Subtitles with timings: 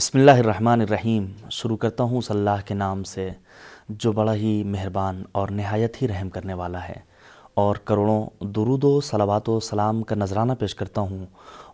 [0.00, 3.30] بسم اللہ الرحمن الرحیم۔ شروع کرتا ہوں صلی اللہ کے نام سے،
[3.88, 6.94] جو بڑا ہی مہربان اور نہایت ہی رحم کرنے والا ہے۔
[7.54, 11.26] اور کروڑوں درود و صلوات و سلام کا نذرانہ پیش کرتا ہوں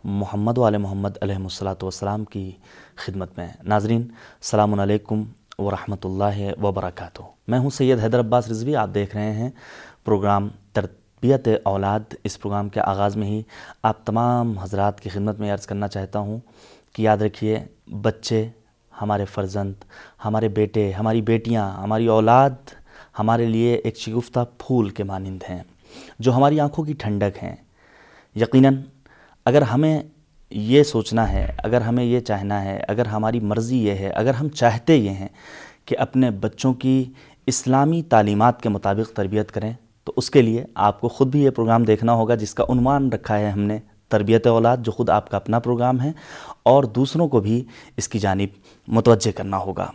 [0.04, 2.52] محمد و علیہ محمد علیہ الصلاۃ والسلام کی
[2.96, 5.24] خدمت میں۔ ناظرین، السلام علیکم
[5.58, 9.50] ورحمۃ اللہ وبرکاتہ۔ میں ہوں سید حیدر عباس رضوی۔ آپ دیکھ رہے ہیں
[10.04, 13.42] پروگرام تربیت اولاد۔ اس پروگرام کے آغاز میں ہی
[13.82, 16.38] آپ تمام حضرات کی خدمت میں عرض کرنا چاہتا ہوں
[16.96, 17.58] کہ یاد رکھیے،
[18.02, 18.48] بچے،
[19.00, 19.72] ہمارے فرزند،
[20.24, 22.50] ہمارے بیٹے، ہماری بیٹیاں، ہماری اولاد
[23.18, 25.62] ہمارے لیے ایک شگفتہ پھول کے مانند ہیں،
[26.18, 27.54] جو ہماری آنکھوں کی ٹھنڈک ہیں۔
[28.34, 28.76] یقیناً
[29.44, 30.02] اگر ہمیں
[30.50, 34.48] یہ سوچنا ہے، اگر ہمیں یہ چاہنا ہے، اگر ہماری مرضی یہ ہے، اگر ہم
[34.48, 35.28] چاہتے یہ ہیں
[35.84, 37.04] کہ اپنے بچوں کی
[37.46, 39.72] اسلامی تعلیمات کے مطابق تربیت کریں،
[40.04, 43.12] تو اس کے لیے آپ کو خود بھی یہ پروگرام دیکھنا ہوگا جس کا عنوان
[43.12, 43.78] رکھا ہے ہم نے
[44.08, 46.12] تربیت اولاد جو خود آپ کا اپنا پروگرام ہے
[46.62, 47.64] اور دوسروں کو بھی
[47.96, 48.48] اس کی جانب
[48.88, 49.90] متوجہ کرنا ہوگا۔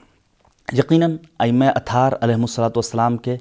[0.74, 3.38] یقیناً ائمہ اتھار علیہ الصلاۃ والسلام کے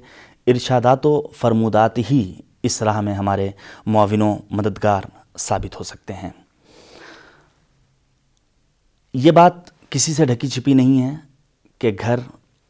[0.47, 3.51] ارشادات و فرمودات ہی اس راہ میں ہمارے
[3.85, 5.01] معاون و مددگار
[5.37, 6.29] ثابت ہو سکتے ہیں۔
[9.13, 9.53] یہ بات
[9.89, 11.15] کسی سے ڈھکی چھپی نہیں ہے
[11.79, 12.19] کہ گھر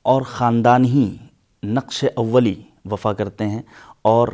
[0.01, 1.17] اور خاندان ہی
[1.63, 3.61] نقش اولی وفا کرتے ہیں
[4.01, 4.27] اور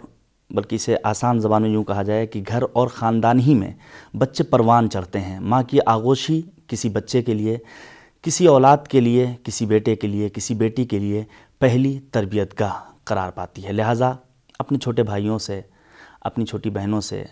[0.50, 3.74] بلکہ اسے آسان زبان میں یوں کہا جائے کہ گھر اور خاندان ہی میں
[4.18, 7.58] بچے پروان چڑھتے ہیں۔ ماں کی آغوشی کسی بچے کے لیے،
[8.22, 11.24] کسی اولاد کے لیے، کسی بیٹے کے لیے، کسی بیٹی کے لیے
[11.60, 12.74] پہلی تربیت گاہ
[13.04, 14.12] قرار پاتی ہے۔ لہٰذا
[14.60, 15.62] اپنے چھوٹے بھائیوں سے،
[16.22, 17.26] اپنی چھوٹی بہنوں سے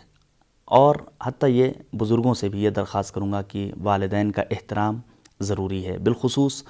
[0.66, 5.00] اور حتیٰ یہ بزرگوں سے بھی یہ درخواست کروں گا کہ والدین کا احترام
[5.40, 6.64] ضروری ہے۔ بالخصوص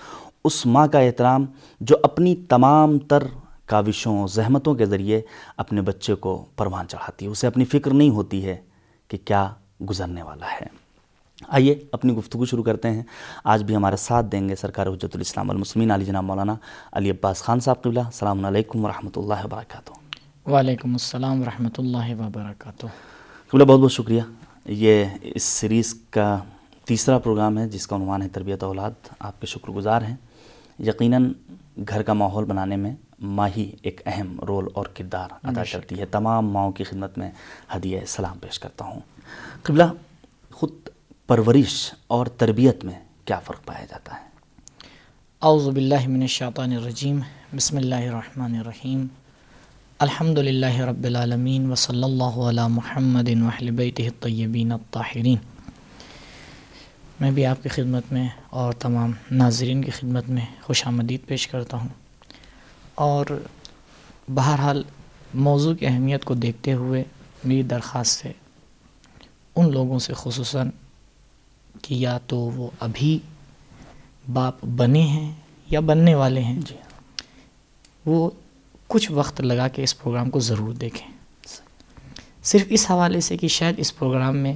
[0.43, 1.45] اس ماں کا احترام
[1.79, 3.23] جو اپنی تمام تر
[3.65, 5.21] کاوشوں زحمتوں کے ذریعے
[5.57, 8.57] اپنے بچے کو پروان چڑھاتی ہے۔ اسے اپنی فکر نہیں ہوتی ہے
[9.07, 9.53] کہ کیا
[9.89, 10.85] گزرنے والا ہے۔
[11.47, 13.03] آئیے اپنی گفتگو شروع کرتے ہیں۔
[13.43, 16.55] آج بھی ہمارے ساتھ دیں گے سرکار حجت الاسلام المسلمین علی جناب مولانا
[16.91, 19.91] علی عباس خان صاحب قبلہ۔ السلام علیکم ورحمۃ اللہ وبرکاتہ۔
[20.49, 22.85] وعلیکم السلام ورحمۃ اللہ وبرکاتہ۔
[23.49, 24.21] قبلہ بہت بہت شکریہ۔
[24.65, 26.39] یہ اس سیریز کا
[26.85, 30.15] تیسرا پروگرام ہے جس کا عنوان ہے تربیت اولاد۔ آپ کے شکر گزار ہیں۔
[30.79, 31.33] یقیناً
[31.89, 36.05] گھر کا ماحول بنانے میں ماں ہی ایک اہم رول اور کردار ادا کرتی ہے۔
[36.05, 37.31] تمام ماؤں کی خدمت میں
[37.75, 38.99] ہدیہ سلام پیش کرتا ہوں۔
[39.63, 39.83] قبلہ
[40.51, 40.71] خود
[41.27, 42.93] پرورش اور تربیت میں
[43.25, 44.25] کیا فرق پایا جاتا ہے؟
[45.41, 47.19] اعوذ باللہ من الشیطان الرجیم۔
[47.55, 49.07] بسم اللہ الرحمن الرحیم۔
[49.99, 53.29] الحمد للہ رب العالمین۔ و صلی اللہ علی محمد
[53.69, 55.54] بیتہ الطیبین الطاہرین۔
[57.19, 61.47] میں بھی آپ کی خدمت میں اور تمام ناظرین کی خدمت میں خوش آمدید پیش
[61.47, 61.87] کرتا ہوں۔
[62.95, 63.25] اور
[64.33, 64.83] بہرحال
[65.33, 67.03] موضوع کی اہمیت کو دیکھتے ہوئے
[67.43, 68.33] میری درخواست ہے
[69.55, 70.69] ان لوگوں سے خصوصاً
[71.81, 73.19] کہ یا تو وہ ابھی
[74.33, 75.33] باپ بنے ہیں
[75.69, 76.75] یا بننے والے ہیں۔ جی
[78.05, 78.29] وہ
[78.87, 81.11] کچھ وقت لگا کے اس پروگرام کو ضرور دیکھیں۔
[82.43, 84.53] صرف اس حوالے سے کہ شاید اس پروگرام میں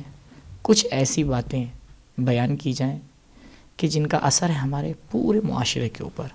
[0.61, 1.65] کچھ ایسی باتیں
[2.19, 2.99] بیان کی جائیں
[3.77, 6.27] کہ جن کا اثر ہے ہمارے پورے معاشرے کے اوپر۔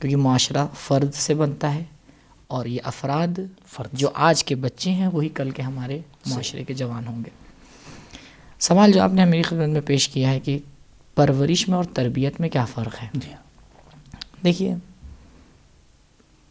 [0.00, 1.82] کیونکہ معاشرہ فرد سے بنتا ہے
[2.46, 6.74] اور یہ افراد فرد جو آج کے بچے ہیں وہی کل کے ہمارے معاشرے کے
[6.74, 7.30] جوان ہوں گے۔
[8.58, 10.58] سوال جو آپ نے میری خدمت میں پیش کیا ہے کہ
[11.14, 13.32] پرورش میں اور تربیت میں کیا فرق ہے؟ جی
[14.44, 14.74] دیکھیے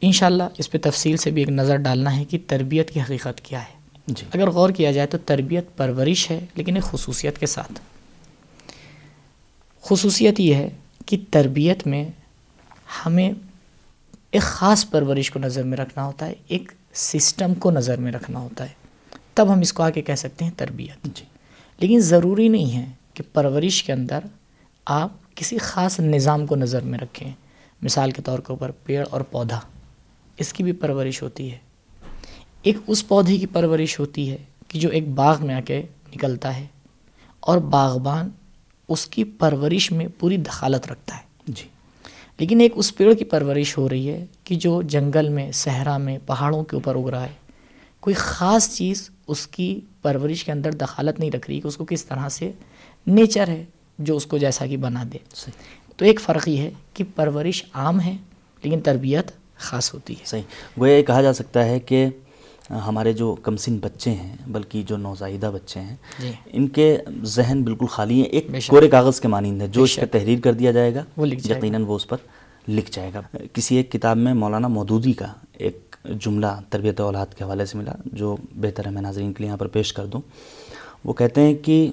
[0.02, 3.62] انشاءاللہ اس پہ تفصیل سے بھی ایک نظر ڈالنا ہے کہ تربیت کی حقیقت کیا
[3.62, 7.74] ہے۔ جی۔ اگر غور کیا جائے تو تربیت پرورش ہے لیکن ایک خصوصیت کے ساتھ۔
[9.82, 10.70] خصوصیت یہ ہے
[11.06, 12.10] کہ تربیت میں
[13.06, 13.32] ہمیں
[14.32, 18.40] ایک خاص پرورش کو نظر میں رکھنا ہوتا ہے ایک سسٹم کو نظر میں رکھنا
[18.40, 18.74] ہوتا ہے۔
[19.34, 21.26] تب ہم اس کو آگے کہہ سکتے ہیں تربیت۔ جی۔
[21.80, 24.20] لیکن ضروری نہیں ہے کہ پرورش کے اندر
[24.86, 27.32] آپ کسی خاص نظام کو نظر میں رکھیں۔
[27.82, 29.60] مثال کے طور کے اوپر پیڑ اور پودا
[30.38, 31.58] اس کی بھی پرورش ہوتی ہے۔
[32.62, 35.82] ایک اس پودے کی پرورش ہوتی ہے کہ جو ایک باغ میں آ کے
[36.16, 36.66] نکلتا ہے
[37.40, 38.30] اور باغبان
[38.90, 41.68] اس کی پرورش میں پوری دخالت رکھتا ہے۔ جی۔
[42.38, 46.18] لیکن ایک اس پیڑ کی پرورش ہو رہی ہے کہ جو جنگل میں صحرا میں
[46.26, 47.50] پہاڑوں کے اوپر اگ رہا ہے۔
[48.00, 51.86] کوئی خاص چیز اس کی پرورش کے اندر دخالت نہیں رکھ رہی کہ اس کو
[51.86, 52.52] کس طرح سے
[53.08, 53.66] نیچر ہے
[54.00, 57.64] جو اس کو جیسا کہ بنا دے۔ صحیح۔ تو ایک فرق یہ ہے کہ پرورش
[57.74, 58.18] عام ہے
[58.64, 60.42] لیکن تربیت خاص ہوتی ہے۔ صحیح۔
[60.80, 62.08] گویا یہ کہا جا سکتا ہے کہ
[62.70, 67.86] ہمارے جو کمسن بچے ہیں بلکہ جو نوزائیدہ بچے ہیں جی ان کے ذہن بالکل
[67.86, 70.96] خالی ہیں ایک۔ کورے کاغذ کے مانند ہے جو اس پہ۔ تحریر کر دیا جائے
[70.96, 71.04] گا۔
[71.58, 72.18] یقیناً وہ اس پر
[72.68, 73.22] لکھ جائے گا
[73.54, 77.92] کسی ایک کتاب میں مولانا مودودی کا ایک جملہ تربیت اولاد کے حوالے سے ملا
[78.06, 80.22] جو بہتر ہے میں ناظرین کے لیے یہاں پر پیش کر دوں
[81.06, 81.92] وہ کہتے ہیں کہ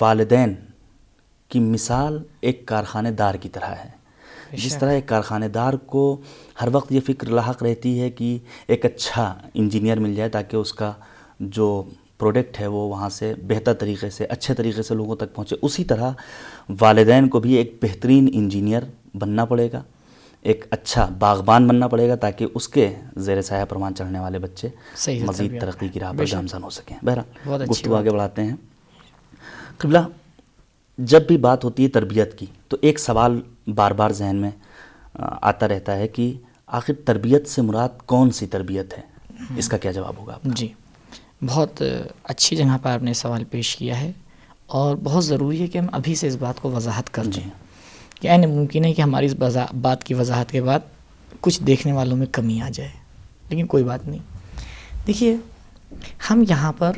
[0.00, 0.54] والدین
[1.48, 4.01] کی مثال ایک کارخانے دار کی طرح ہے
[4.52, 6.20] جس طرح ایک کارخانے دار کو
[6.62, 10.72] ہر وقت یہ فکر لاحق رہتی ہے کہ ایک اچھا انجینئر مل جائے تاکہ اس
[10.72, 10.92] کا
[11.40, 11.82] جو
[12.18, 15.84] پروڈکٹ ہے وہ وہاں سے بہتر طریقے سے اچھے طریقے سے لوگوں تک پہنچے۔ اسی
[15.84, 16.10] طرح
[16.80, 18.82] والدین کو بھی ایک بہترین انجینئر
[19.14, 19.82] بننا پڑے گا
[20.42, 24.68] ایک اچھا باغبان بننا پڑے گا تاکہ اس کے زیر سایہ پروان چڑھنے والے بچے
[25.26, 28.56] مزید ترقی کی راہ پر گامزن ہو سکیں۔ بہرحال گفتگو آگے بڑھاتے ہیں۔
[29.78, 29.98] قبلہ
[30.98, 33.40] جب بھی بات ہوتی ہے تربیت کی تو ایک سوال
[33.74, 34.50] بار بار ذہن میں
[35.18, 36.32] آتا رہتا ہے کہ
[36.66, 39.02] آخر تربیت سے مراد کون سی تربیت ہے؟
[39.56, 40.68] اس کا کیا جواب ہوگا جی
[41.46, 41.82] بہت
[42.24, 44.12] اچھی جگہ پر آپ نے سوال پیش کیا ہے
[44.66, 47.50] اور بہت ضروری ہے کہ ہم ابھی سے اس بات کو وضاحت کر دیں۔
[48.20, 49.34] کہ این ممکن ہے کہ ہماری اس
[49.80, 50.80] بات کی وضاحت کے بعد
[51.40, 52.90] کچھ دیکھنے والوں میں کمی آ جائے
[53.48, 54.20] لیکن کوئی بات نہیں۔
[55.06, 55.36] دیکھیے
[56.30, 56.92] ہم یہاں پر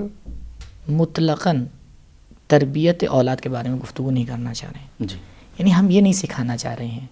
[0.89, 1.65] مطلقاً
[2.59, 5.17] تربیت اولاد کے بارے میں گفتگو نہیں کرنا چاہ رہے ہیں۔ جی۔
[5.59, 7.07] یعنی ہم یہ نہیں سکھانا چاہ رہے ہیں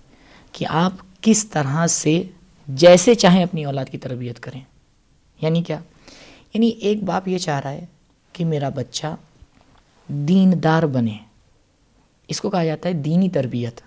[0.52, 2.22] کہ آپ کس طرح سے
[2.68, 4.60] جیسے چاہیں اپنی اولاد کی تربیت کریں۔
[5.42, 5.78] یعنی کیا؟
[6.54, 7.84] یعنی ایک باپ یہ چاہ رہا ہے
[8.32, 9.16] کہ میرا بچہ
[10.08, 11.16] دیندار بنے۔
[12.28, 13.80] اس کو کہا جاتا ہے دینی تربیت۔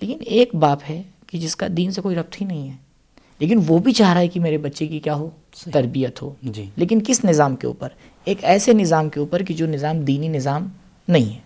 [0.00, 2.76] لیکن ایک باپ ہے کہ جس کا دین سے کوئی ربط ہی نہیں ہے۔
[3.38, 5.30] لیکن وہ بھی چاہ رہا ہے کہ میرے بچے کی کیا ہو؟
[5.72, 7.88] تربیت ہو۔ جی۔ لیکن کس نظام کے اوپر؟
[8.28, 10.68] ایک ایسے نظام کے اوپر کہ جو نظام دینی نظام
[11.08, 11.38] نہیں ہے۔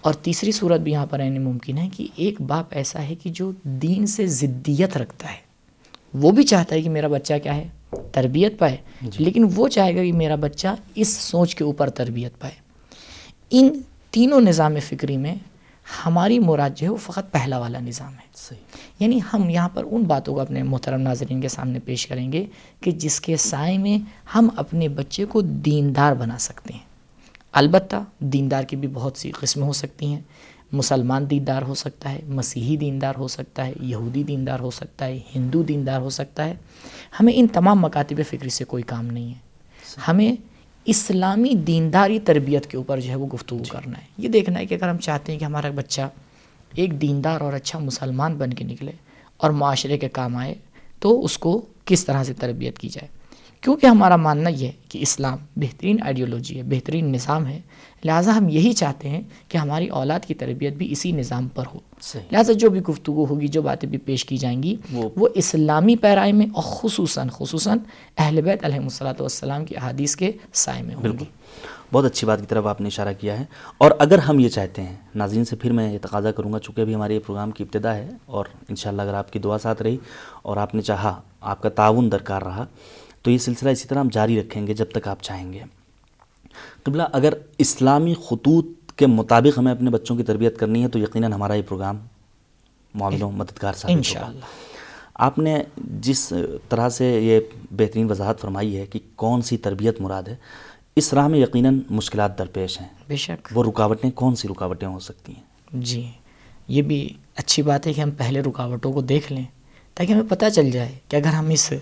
[0.00, 3.30] اور تیسری صورت بھی یہاں پر رہنے ممکن ہے کہ ایک باپ ایسا ہے کہ
[3.30, 5.36] جو دین سے ضدیت رکھتا ہے۔
[6.14, 7.68] وہ بھی چاہتا ہے کہ میرا بچہ کیا ہے؟
[8.12, 12.40] تربیت پائے۔ جی۔ لیکن وہ چاہے گا کہ میرا بچہ اس سوچ کے اوپر تربیت
[12.40, 12.54] پائے۔
[13.50, 13.80] ان
[14.10, 15.34] تینوں نظام فکری میں
[16.06, 18.60] ہماری مراد جو ہے وہ فقط پہلا والا نظام ہے۔ صحیح۔
[18.98, 22.46] یعنی ہم یہاں پر ان باتوں کو اپنے محترم ناظرین کے سامنے پیش کریں گے
[22.80, 23.98] کہ جس کے سائے میں
[24.34, 26.80] ہم اپنے بچے کو دیندار بنا سکتے ہیں۔
[27.52, 30.20] البتہ دیندار کی بھی بہت سی قسمیں ہو سکتی ہیں۔
[30.72, 35.20] مسلمان دیندار ہو سکتا ہے مسیحی دیندار ہو سکتا ہے یہودی دیندار ہو سکتا ہے
[35.34, 36.54] ہندو دیندار ہو سکتا ہے۔
[37.20, 39.52] ہمیں ان تمام مکاتب فکری سے کوئی کام نہیں ہے۔
[40.08, 40.51] ہمیں
[40.86, 44.66] اسلامی دینداری تربیت کے اوپر جو ہے وہ گفتگو جی۔ کرنا ہے یہ دیکھنا ہے
[44.66, 46.08] کہ اگر ہم چاہتے ہیں کہ ہمارا بچہ
[46.74, 48.92] ایک دیندار اور اچھا مسلمان بن کے نکلے
[49.36, 50.54] اور معاشرے کے کام آئے
[51.00, 53.08] تو اس کو کس طرح سے تربیت کی جائے
[53.62, 57.60] کیونکہ ہمارا ماننا یہ ہے کہ اسلام بہترین آئیڈیولوجی ہے بہترین نظام ہے
[58.04, 61.78] لہٰذا ہم یہی چاہتے ہیں کہ ہماری اولاد کی تربیت بھی اسی نظام پر ہو۔
[62.30, 66.32] لہٰذا جو بھی گفتگو ہوگی جو باتیں بھی پیش کی جائیں گی وہ اسلامی پیرائی
[66.32, 67.78] میں اور خصوصاً خصوصاً
[68.18, 71.24] اہل بیت علیہ الصلاۃ والسلام کی احادیث کے سائے میں ہوگی
[71.92, 73.44] بہت اچھی بات کی طرف آپ نے اشارہ کیا ہے۔
[73.78, 76.80] اور اگر ہم یہ چاہتے ہیں ناظرین سے پھر میں یہ تقاضا کروں گا چونکہ
[76.80, 79.96] ابھی ہمارے یہ پروگرام کی ابتدا ہے اور انشاءاللہ اگر آپ کی دعا ساتھ رہی
[80.42, 82.64] اور آپ نے چاہا آپ کا تعاون درکار رہا
[83.22, 85.62] تو یہ سلسلہ اسی طرح ہم جاری رکھیں گے جب تک آپ چاہیں گے۔
[86.82, 88.66] قبلہ اگر اسلامی خطوط
[88.96, 91.98] کے مطابق ہمیں اپنے بچوں کی تربیت کرنی ہے تو یقیناً ہمارا یہ پروگرام
[92.94, 94.32] معاملوں مددگار ثابت ہوگا۔
[95.14, 96.32] آپ نے جس
[96.68, 97.40] طرح سے یہ
[97.70, 100.36] بہترین وضاحت فرمائی ہے کہ کون سی تربیت مراد ہے
[100.96, 104.98] اس راہ میں یقیناً مشکلات درپیش ہیں۔ بے شک۔ وہ رکاوٹیں کون سی رکاوٹیں ہو
[104.98, 105.42] سکتی ہیں؟
[105.72, 106.10] جی
[106.68, 109.44] یہ بھی اچھی بات ہے کہ ہم پہلے رکاوٹوں کو دیکھ لیں
[109.94, 111.72] تاکہ ہمیں پتہ چل جائے کہ اگر ہم اس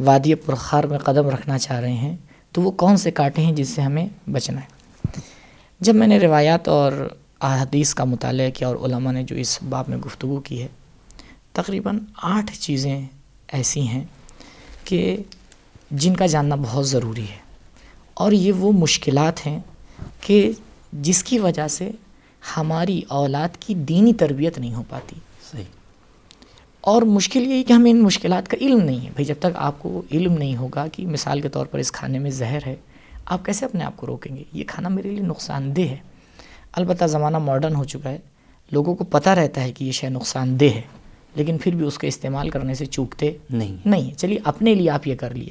[0.00, 2.16] وادی پرخار میں قدم رکھنا چاہ رہے ہیں،
[2.52, 4.76] تو وہ کون سے کاٹے ہیں جس سے ہمیں بچنا ہے؟
[5.80, 9.84] جب میں نے روایات اور احادیث کا مطالعہ کیا اور علماء نے جو اس باب
[9.88, 10.68] میں گفتگو کی ہے،
[11.52, 13.06] تقریباً آٹھ چیزیں
[13.48, 14.04] ایسی ہیں
[14.84, 15.16] کہ
[15.90, 17.46] جن کا جاننا بہت ضروری ہے۔
[18.14, 19.60] اور یہ وہ مشکلات ہیں
[20.20, 20.52] کہ
[20.92, 21.90] جس کی وجہ سے
[22.56, 25.16] ہماری اولاد کی دینی تربیت نہیں ہو پاتی۔
[25.52, 25.64] صحیح۔
[26.86, 29.78] اور مشکل یہی کہ ہمیں ان مشکلات کا علم نہیں ہے۔ بھائی جب تک آپ
[29.78, 32.76] کو علم نہیں ہوگا کہ مثال کے طور پر اس کھانے میں زہر ہے
[33.24, 35.96] آپ کیسے اپنے آپ کو روکیں گے؟ یہ کھانا میرے لیے نقصان دہ ہے۔
[36.72, 38.18] البتہ زمانہ ماڈرن ہو چکا ہے۔
[38.72, 40.80] لوگوں کو پتہ رہتا ہے کہ یہ شے نقصان دہ ہے
[41.34, 45.06] لیکن پھر بھی اس کے استعمال کرنے سے چوکتے نہیں نہیں چلیے اپنے لیے آپ
[45.06, 45.50] یہ کر لیے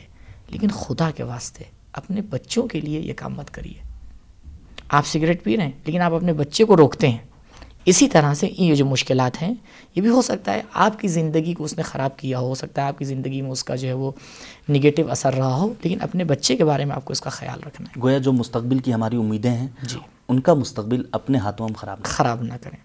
[0.49, 1.63] لیکن خدا کے واسطے
[1.93, 3.87] اپنے بچوں کے لیے یہ کام مت کریے۔
[4.89, 7.17] آپ سگریٹ پی رہے ہیں لیکن آپ اپنے بچے کو روکتے ہیں۔
[7.85, 9.53] اسی طرح سے یہ جو مشکلات ہیں
[9.95, 12.81] یہ بھی ہو سکتا ہے۔ آپ کی زندگی کو اس نے خراب کیا ہو سکتا
[12.81, 14.11] ہے آپ کی زندگی میں اس کا جو ہے وہ
[14.69, 17.59] نگیٹو اثر رہا ہو لیکن اپنے بچے کے بارے میں آپ کو اس کا خیال
[17.65, 21.67] رکھنا ہے۔ گویا جو مستقبل کی ہماری امیدیں ہیں جی۔ ان کا مستقبل اپنے ہاتھوں
[21.67, 22.77] ہم خراب نہ خراب نہ کریں۔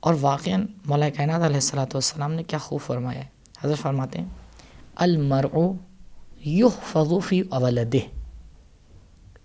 [0.00, 3.24] اور واقعا مولا کائنات علیہ السلاۃ والسلام نے کیا خوب فرمایا ہے۔
[3.64, 4.26] حضرت فرماتے ہیں
[4.96, 5.58] المرع
[6.44, 7.98] یحفظ فی اولدہ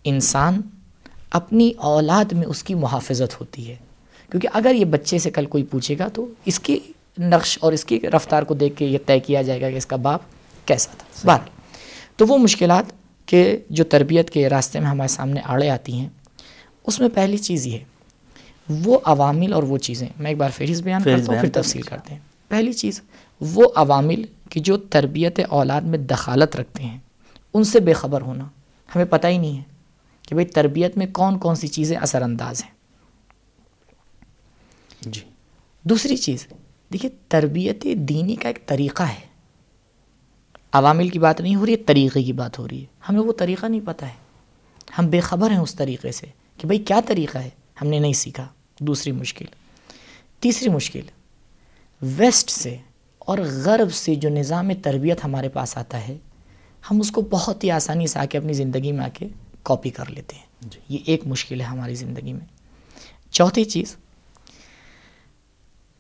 [0.04, 0.62] انسان
[1.30, 3.76] اپنی اولاد میں اس کی محافظت ہوتی ہے۔
[4.32, 6.80] کیونکہ اگر یہ بچے سے کل کوئی پوچھے گا تو اس کی
[7.18, 9.86] نقش اور اس کی رفتار کو دیکھ کے یہ طے کیا جائے گا کہ اس
[9.86, 10.22] کا باپ
[10.66, 11.40] کیسا تھا۔ بار
[12.16, 12.84] تو وہ مشکلات
[13.26, 16.10] کے جو تربیت کے راستے میں ہمارے سامنے آڑے آتی ہیں
[16.88, 17.78] اس میں پہلی چیز یہ
[18.70, 22.14] وہ عوامل اور وہ چیزیں میں ایک بار فہرست بیان کرتا ہوں پھر تفصیل۔ کرتے
[22.14, 23.02] ہیں۔ پہلی چیز
[23.42, 26.98] وہ عوامل کہ جو تربیت اولاد میں دخالت رکھتے ہیں
[27.54, 28.44] ان سے بے خبر ہونا
[28.96, 29.64] ہمیں پتہ ہی نہیں ہے
[30.22, 32.77] کہ بھئی تربیت میں کون کون سی چیزیں اثر انداز ہیں۔
[35.02, 35.22] جی۔
[35.84, 36.48] دوسری چیز
[36.94, 39.28] دیکھیے تربیت دینی کا ایک طریقہ ہے۔
[40.72, 43.34] عوامل کی بات نہیں ہو رہی ہے طریقے کی بات ہو رہی ہے۔ ہمیں وہ
[43.34, 44.28] طریقہ نہیں پتہ ہے۔
[44.98, 46.28] ہم بے خبر ہیں اس طریقے سے
[46.58, 47.50] کہ بھئی کیا طریقہ ہے
[47.82, 48.48] ہم نے نہیں سیکھا۔
[48.80, 49.46] دوسری مشکل۔
[50.40, 51.02] تیسری مشکل
[52.02, 52.78] ویسٹ سے
[53.20, 56.18] اور غرب سے جو نظام تربیت ہمارے پاس آتا ہے
[56.92, 59.28] ہم اس کو بہت ہی آسانی سے آ کے اپنی زندگی میں آ کے
[59.64, 62.46] کاپی کر لیتے ہیں۔ جی۔ یہ ایک مشکل ہے ہماری زندگی میں۔
[63.32, 63.96] چوتھی چیز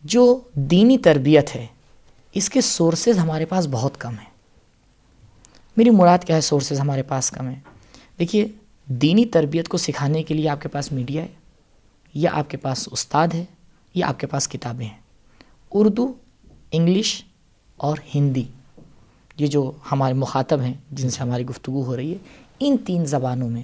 [0.04, 1.68] جو دینی تربیت ہے،
[2.34, 4.30] اس کے سورسز ہمارے پاس بہت کم ہیں۔
[5.78, 7.60] میری مراد کیا ہے سورسز ہمارے پاس کم ہیں؟
[8.20, 8.48] دیکھیے،
[8.86, 11.28] دینی تربیت کو سکھانے کے لیے آپ کے پاس میڈیا ہے،
[12.14, 13.46] یا آپ کے پاس استاد ہے،
[13.94, 14.98] یا آپ کے پاس کتابیں ہیں۔
[15.72, 16.14] اردو،
[16.72, 17.24] انگلش
[17.78, 18.44] اور ہندی،
[19.38, 22.18] یہ جو ہمارے مخاطب ہیں، جن سے ہماری گفتگو ہو رہی ہے،
[22.60, 23.64] ان تین زبانوں میں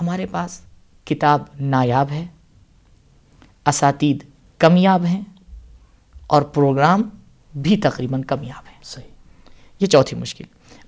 [0.00, 0.60] ہمارے پاس
[1.04, 2.26] کتاب نایاب ہے،
[3.66, 4.24] اساتید
[4.58, 5.20] کمیاب ہیں
[6.28, 7.02] اور پروگرام
[7.62, 9.10] بھی تقریباً کمیاب ہیں صحیح۔
[9.80, 10.44] یہ چوتھی مشکل۔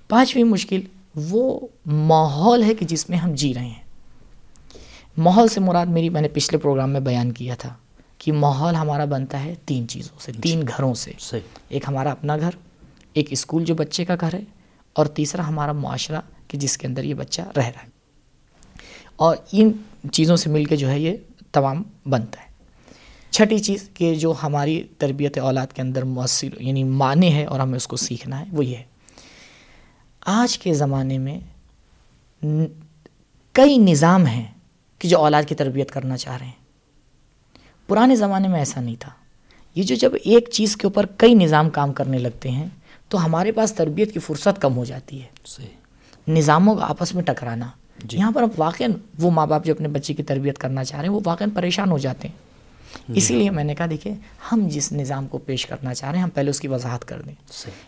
[0.09, 0.81] پانچویں مشکل
[1.15, 3.83] وہ ماحول ہے کہ جس میں ہم جی رہے ہیں۔
[5.17, 7.73] ماحول سے مراد میری میں نے پچھلے پروگرام میں بیان کیا تھا
[8.17, 12.37] کہ ماحول ہمارا بنتا ہے تین چیزوں سے تین گھروں سے۔ صحیح۔ ایک ہمارا اپنا
[12.37, 12.49] گھر
[13.13, 14.41] ایک اسکول جو بچے کا گھر ہے
[14.93, 17.89] اور تیسرا ہمارا معاشرہ کہ جس کے اندر یہ بچہ رہ رہا ہے۔
[19.15, 19.71] اور ان
[20.11, 21.17] چیزوں سے مل کے جو ہے یہ
[21.51, 22.50] تمام بنتا ہے۔
[23.31, 27.75] چھٹی چیز کہ جو ہماری تربیت اولاد کے اندر مؤثر یعنی معنی ہے اور ہمیں
[27.75, 28.83] اس کو سیکھنا ہے وہ یہ ہے۔
[30.25, 31.39] آج کے زمانے میں
[33.51, 34.43] کئی نظام ہیں
[34.99, 36.61] کہ جو اولاد کی تربیت کرنا چاہ رہے ہیں۔
[37.87, 39.09] پرانے زمانے میں ایسا نہیں تھا۔
[39.75, 42.65] یہ جو جب ایک چیز کے اوپر کئی نظام کام کرنے لگتے ہیں
[43.09, 45.67] تو ہمارے پاس تربیت کی فرصت کم ہو جاتی ہے۔ صحیح۔
[46.27, 47.67] نظاموں کا آپس میں ٹکرانا۔
[48.03, 48.83] جی۔ یہاں پر اب واقع
[49.19, 51.91] وہ ماں باپ جو اپنے بچے کی تربیت کرنا چاہ رہے ہیں وہ واقع پریشان
[51.91, 52.50] ہو جاتے ہیں۔
[53.07, 54.15] اسی لیے میں نے کہا دیکھیں
[54.51, 57.21] ہم جس نظام کو پیش کرنا چاہ رہے ہیں ہم پہلے اس کی وضاحت کر
[57.21, 57.35] دیں۔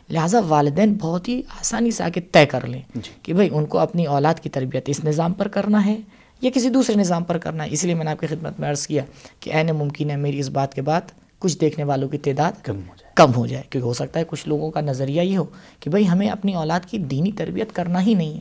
[0.10, 3.80] لہٰذا والدین بہت ہی آسانی سے آگے طے کر لیں جی۔ کہ بھائی ان کو
[3.80, 5.98] اپنی اولاد کی تربیت اس نظام پر کرنا ہے
[6.42, 8.70] یا کسی دوسرے نظام پر کرنا ہے۔ اس لیے میں نے آپ کی خدمت میں
[8.70, 9.04] عرض کیا
[9.40, 11.02] کہ عین ممکن ہے میری اس بات کے بعد
[11.40, 14.26] کچھ دیکھنے والوں کی تعداد کم ہو جائے۔ کم ہو جائے۔ کیونکہ ہو سکتا ہے
[14.28, 15.46] کچھ لوگوں کا نظریہ یہ ہو
[15.80, 18.40] کہ بھائی ہمیں اپنی اولاد کی دینی تربیت کرنا ہی نہیں ہے۔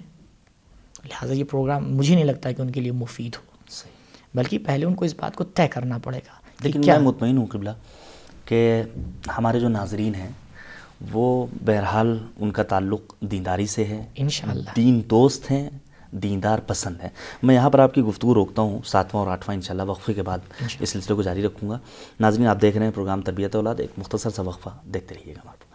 [1.04, 3.92] لہٰذا یہ پروگرام مجھے نہیں لگتا کہ ان کے لیے مفید ہو۔ صحیح۔
[4.34, 7.38] بلکہ پہلے ان کو اس بات کو طے کرنا پڑے گا۔ لیکن کیا میں مطمئن
[7.38, 7.70] ہوں قبلہ
[8.44, 8.82] کہ
[9.38, 10.30] ہمارے جو ناظرین ہیں
[11.12, 15.70] وہ بہرحال ان کا تعلق دینداری سے ہے۔ انشاءاللہ۔ دین دوست ہیں
[16.10, 17.08] دیندار پسند ہیں۔
[17.42, 20.38] میں یہاں پر آپ کی گفتگو روکتا ہوں ساتواں اور آٹھواں انشاءاللہ وقفے کے بعد
[20.80, 21.78] اس سلسلے کو جاری رکھوں گا۔
[22.20, 25.40] ناظرین آپ دیکھ رہے ہیں پروگرام تربیت اولاد ایک مختصر سا وقفہ دیکھتے رہیے گا
[25.44, 25.71] ہمارا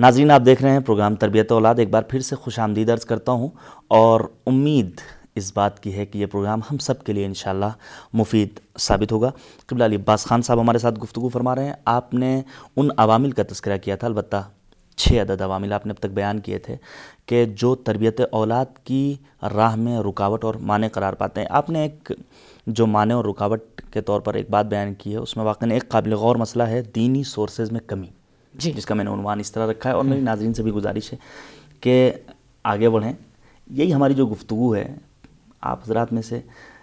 [0.00, 3.04] ناظرین، آپ دیکھ رہے ہیں پروگرام تربیت اولاد۔ ایک بار پھر سے خوش آمدید عرض
[3.04, 3.48] کرتا ہوں
[3.88, 5.00] اور امید
[5.34, 7.66] اس بات کی ہے کہ یہ پروگرام ہم سب کے لیے انشاءاللہ
[8.12, 9.30] مفید ثابت ہوگا۔
[9.66, 12.42] قبلہ علی عباس خان صاحب ہمارے ساتھ گفتگو فرما رہے ہیں۔ آپ نے
[12.76, 14.42] ان عوامل کا تذکرہ کیا تھا، البتہ
[14.96, 16.76] چھ عدد عوامل آپ نے اب تک بیان کیے تھے
[17.26, 21.82] کہ جو تربیت اولاد کی راہ میں رکاوٹ اور معنی قرار پاتے ہیں۔ آپ نے
[21.82, 22.12] ایک
[22.66, 23.60] جو معنی اور رکاوٹ
[23.92, 26.62] کے طور پر ایک بات بیان کی ہے، اس میں واقعی ایک قابل غور مسئلہ
[26.62, 28.06] ہے، دینی سورسز میں کمی۔
[28.54, 30.72] جی۔ جس کا میں نے عنوان اس طرح رکھا ہے اور میری ناظرین سے بھی
[30.72, 31.18] گزارش ہے
[31.80, 32.12] کہ
[32.64, 33.12] آگے بڑھیں۔
[33.70, 34.94] یہی ہماری جو گفتگو ہے
[35.60, 36.40] آپ حضرات میں سے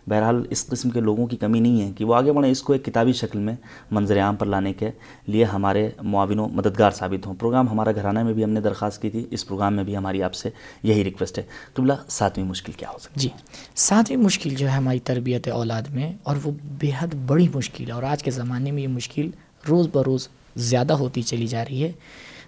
[0.07, 2.73] بہرحال اس قسم کے لوگوں کی کمی نہیں ہے کہ وہ آگے بڑھیں اس کو
[2.73, 3.55] ایک کتابی شکل میں
[3.91, 4.91] منظر عام پر لانے کے
[5.25, 9.01] لیے ہمارے معاون و مددگار ثابت ہوں۔ پروگرام ہمارا گھرانہ میں بھی ہم نے درخواست
[9.01, 10.49] کی تھی اس پروگرام میں بھی ہماری آپ سے
[10.83, 11.43] یہی ریکویسٹ ہے۔
[11.73, 13.29] قبلہ ساتویں مشکل کیا ہو سکتی جی۔
[13.75, 17.91] ساتویں مشکل جو ہے ہماری تربیت اولاد میں اور وہ بے حد بڑی مشکل ہے
[17.91, 19.29] اور آج کے زمانے میں یہ مشکل
[19.69, 21.91] روز بروز زیادہ ہوتی چلی جا رہی ہے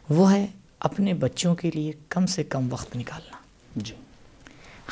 [0.10, 0.48] وہ ہے
[0.80, 3.38] اپنے بچوں کے لیے کم سے کم وقت نکالنا۔
[3.76, 3.94] جی۔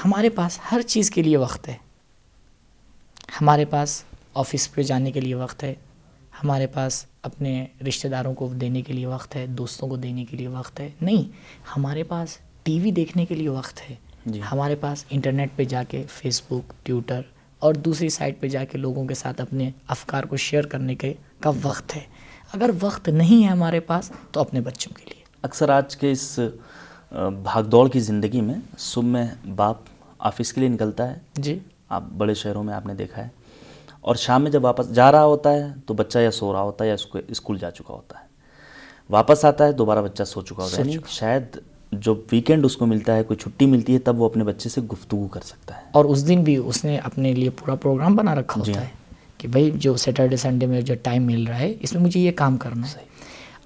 [0.05, 1.77] ہمارے پاس ہر چیز کے لیے وقت ہے۔
[3.41, 5.75] ہمارے پاس آفس پہ جانے کے لیے وقت ہے۔
[6.43, 10.37] ہمارے پاس اپنے رشتہ داروں کو دینے کے لیے وقت ہے دوستوں کو دینے کے
[10.37, 11.23] لیے وقت ہے۔ نہیں
[11.77, 13.95] ہمارے پاس ٹی وی دیکھنے کے لیے وقت ہے۔
[14.25, 17.21] جی۔ ہمارے پاس انٹرنیٹ پہ جا کے فیس بک ٹویٹر
[17.59, 21.13] اور دوسری سائٹ پہ جا کے لوگوں کے ساتھ اپنے افکار کو شیئر کرنے کے
[21.39, 22.16] کا وقت ہے۔
[22.53, 26.39] اگر وقت نہیں ہے ہمارے پاس تو اپنے بچوں کے لیے۔ اکثر آج کے اس
[27.43, 29.77] بھاگ دوڑ کی زندگی میں صبح میں باپ
[30.19, 33.27] آفس کے لیے نکلتا ہے۔ جی۔ آپ بڑے شہروں میں آپ نے دیکھا ہے۔
[34.01, 36.85] اور شام میں جب واپس جا رہا ہوتا ہے تو بچہ یا سو رہا ہوتا
[36.85, 36.95] ہے یا
[37.27, 38.25] اسکول جا چکا ہوتا ہے۔
[39.09, 41.43] واپس آتا ہے دوبارہ بچہ سو چکا ہوتا ہے۔ شاید
[41.91, 44.81] جو ویکینڈ اس کو ملتا ہے کوئی چھٹی ملتی ہے تب وہ اپنے بچے سے
[44.81, 48.35] گفتگو کر سکتا ہے۔ اور اس دن بھی اس نے اپنے لیے پورا پروگرام بنا
[48.35, 49.06] رکھا جی ہوتا ہاں۔ ہے۔
[49.37, 52.31] کہ بھائی جو سیٹرڈے سنڈے میں جو ٹائم مل رہا ہے اس میں مجھے یہ
[52.31, 53.05] کام کرنا ہے۔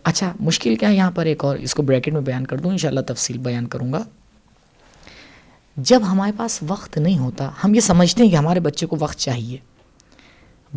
[0.03, 2.71] اچھا مشکل کیا ہے یہاں پر ایک اور اس کو بریکٹ میں بیان کر دوں
[2.71, 4.03] انشاءاللہ تفصیل بیان کروں گا۔
[5.77, 9.17] جب ہمارے پاس وقت نہیں ہوتا ہم یہ سمجھتے ہیں کہ ہمارے بچے کو وقت
[9.17, 9.57] چاہیے۔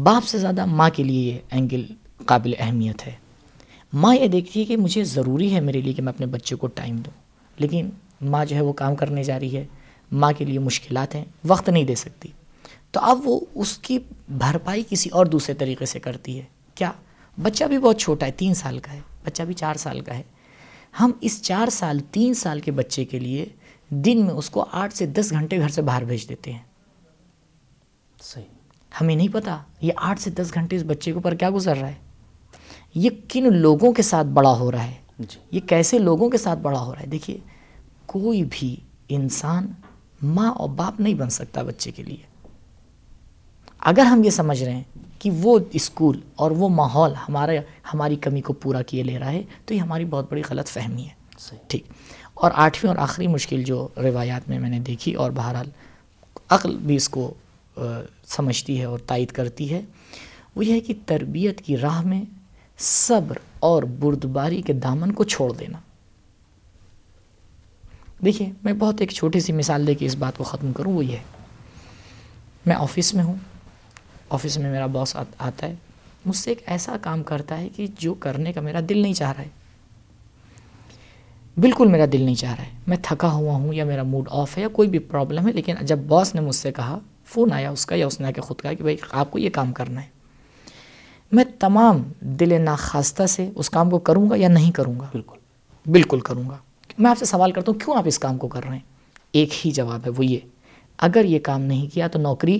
[0.03, 1.85] باپ سے زیادہ ماں کے لیے یہ اینگل
[2.27, 3.13] قابل اہمیت ہے۔
[3.93, 6.67] ماں یہ دیکھتی ہے کہ مجھے ضروری ہے میرے لیے کہ میں اپنے بچے کو
[6.67, 7.19] ٹائم دوں۔
[7.59, 9.67] لیکن ماں جو ہے وہ کام کرنے جا رہی ہے۔
[10.13, 12.29] ماں کے لیے مشکلات ہیں وقت نہیں دے سکتی۔
[12.95, 13.99] تو اب وہ اس کی
[14.29, 16.93] بھرپائی کسی اور دوسرے طریقے سے کرتی ہے۔ کیا؟
[17.43, 20.23] بچہ بھی بہت چھوٹا ہے تین سال کا ہے۔ بچہ بھی چار سال کا ہے۔
[21.01, 23.47] ہم اس چار سال تین سال کے بچے کے لیے
[23.89, 26.59] دن میں اس کو آٹھ سے دس گھنٹے گھر سے باہر بھیج دیتے ہیں۔
[28.23, 28.45] صحیح۔
[29.01, 31.89] ہمیں نہیں پتا یہ آٹھ سے دس گھنٹے اس بچے کے اوپر کیا گزر رہا
[31.89, 31.95] ہے۔
[32.95, 36.59] یہ کن لوگوں کے ساتھ بڑا ہو رہا ہے؟ جی۔ یہ کیسے لوگوں کے ساتھ
[36.59, 37.39] بڑا ہو رہا ہے؟ دیکھیے
[38.07, 38.77] کوئی بھی
[39.09, 39.73] انسان
[40.23, 42.34] ماں اور باپ نہیں بن سکتا بچے کے لیے۔
[43.85, 44.83] اگر ہم یہ سمجھ رہے ہیں
[45.19, 47.59] کہ وہ اسکول اور وہ ماحول ہمارے
[47.95, 51.03] ہماری کمی کو پورا کیے لے رہا ہے تو یہ ہماری بہت بڑی غلط فہمی
[51.03, 51.25] ہے۔
[51.69, 51.83] ٹھیک۔
[52.35, 55.67] اور آٹھویں اور آخری مشکل جو روایات میں میں نے دیکھی اور بہرحال
[56.49, 57.35] عقل بھی اس کو
[58.26, 59.81] سمجھتی ہے اور تائید کرتی ہے
[60.57, 62.23] وہ یہ ہے کہ تربیت کی راہ میں
[62.79, 65.79] صبر اور بردباری کے دامن کو چھوڑ دینا۔
[68.25, 71.05] دیکھیے میں بہت ایک چھوٹی سی مثال دے کے اس بات کو ختم کروں وہ
[71.05, 71.23] یہ ہے۔
[72.67, 73.35] میں آفس میں ہوں۔
[74.31, 75.75] آفس میں میرا باس آتا ہے
[76.26, 79.33] مجھ سے ایک ایسا کام کرتا ہے کہ جو کرنے کا میرا دل نہیں چاہ
[79.33, 79.49] رہا ہے۔
[81.61, 84.57] بالکل میرا دل نہیں چاہ رہا ہے۔ میں تھکا ہوا ہوں یا میرا موڈ آف
[84.57, 87.71] ہے یا کوئی بھی پرابلم ہے لیکن جب باس نے مجھ سے کہا فون آیا
[87.71, 89.73] اس کا یا اس نے آ کے خود کہا کہ بھائی آپ کو یہ کام
[89.73, 90.06] کرنا ہے۔
[91.32, 95.39] میں تمام دل ناخواستہ سے اس کام کو کروں گا یا نہیں کروں گا؟ بالکل۔
[95.91, 96.56] بالکل کروں گا۔
[96.99, 98.84] میں آپ سے سوال کرتا ہوں کیوں آپ اس کام کو کر رہے ہیں؟
[99.32, 100.39] ایک ہی جواب ہے وہ یہ۔
[100.99, 102.58] اگر یہ کام نہیں کیا تو نوکری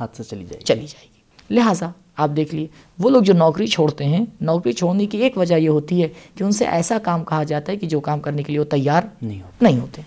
[0.00, 1.16] ہاتھ سے چلی جائے گی۔ چلی جائے گی۔
[1.50, 2.66] لہٰذا آپ دیکھ لیے
[2.98, 6.44] وہ لوگ جو نوکری چھوڑتے ہیں نوکری چھوڑنے کی ایک وجہ یہ ہوتی ہے کہ
[6.44, 9.02] ان سے ایسا کام کہا جاتا ہے کہ جو کام کرنے کے لیے وہ تیار
[9.22, 10.02] نہیں ہوتا نہیں ہوتے۔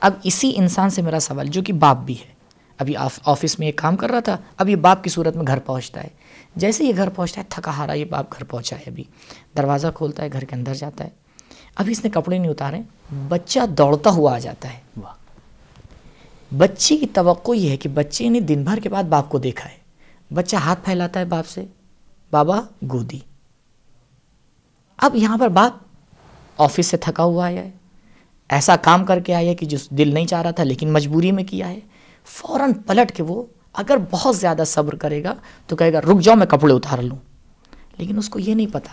[0.00, 2.32] اب اسی انسان سے میرا سوال جو کہ باپ بھی ہے۔
[2.78, 2.94] ابھی
[3.24, 6.02] آفس میں ایک کام کر رہا تھا اب یہ باپ کی صورت میں گھر پہنچتا
[6.02, 6.08] ہے۔
[6.56, 9.04] جیسے یہ گھر پہنچتا ہے تھکا ہارا یہ باپ گھر پہنچا ہے ابھی۔
[9.56, 11.08] دروازہ کھولتا ہے گھر کے اندر جاتا ہے۔
[11.76, 12.80] ابھی اس نے کپڑے نہیں اتارے
[13.28, 15.21] بچہ دوڑتا ہوا آ جاتا ہے۔ واہ۔
[16.56, 19.70] بچے کی توقع یہ ہے کہ بچے نے دن بھر کے بعد باپ کو دیکھا
[19.70, 19.76] ہے۔
[20.34, 21.64] بچہ ہاتھ پھیلاتا ہے باپ سے۔
[22.30, 22.60] بابا
[22.92, 23.18] گودی۔
[24.96, 25.72] اب یہاں پر باپ
[26.58, 27.70] آفس سے تھکا ہوا آیا ہے۔
[28.48, 31.32] ایسا کام کر کے آیا ہے کہ جو دل نہیں چاہ رہا تھا لیکن مجبوری
[31.32, 31.80] میں کیا ہے۔
[32.24, 35.34] فوراً پلٹ کے وہ اگر بہت زیادہ صبر کرے گا
[35.66, 37.16] تو کہے گا، رک جاؤ، میں کپڑے اتار لوں۔
[37.98, 38.92] لیکن اس کو یہ نہیں پتا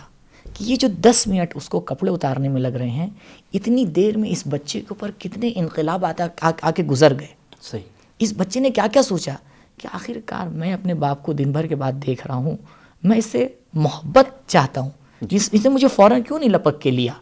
[0.54, 3.10] کہ یہ جو دس منٹ اس کو کپڑے اتارنے میں لگ رہے ہیں،
[3.54, 7.82] اتنی دیر میں اس بچے کے اوپر کتنے انقلاب آتا آ کے گزر گئے۔ صحیح۔
[8.18, 9.34] اس بچے نے کیا کیا سوچا؟
[9.78, 12.56] کہ آخر کار میں اپنے باپ کو دن بھر کے بعد دیکھ رہا ہوں
[13.02, 17.12] میں اس سے محبت چاہتا ہوں۔ جس اسے مجھے فوراً کیوں نہیں لپک کے لیا؟